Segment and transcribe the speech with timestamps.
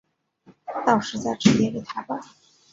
[0.83, 2.19] 到时再直接给他吧